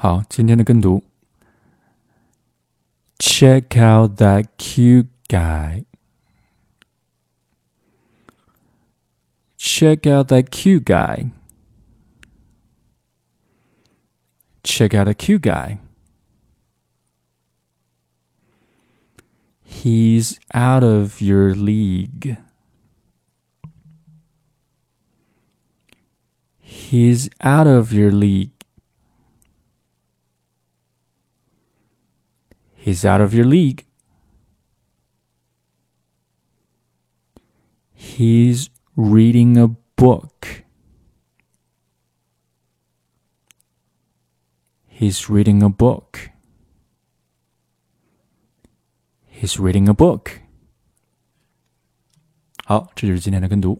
[0.00, 1.02] 好，今天的跟读。
[3.18, 5.84] Check out that cute guy.
[9.58, 11.30] Check out that cute guy.
[14.62, 15.78] Check out a cute guy.
[19.62, 22.36] He's out of your league.
[26.60, 28.50] He's out of your league.
[32.90, 33.84] He's out of your league.
[37.92, 40.64] He's reading a book.
[44.86, 46.30] He's reading a book.
[49.26, 50.40] He's reading a book.
[52.64, 53.74] 好，这就是今天的跟读。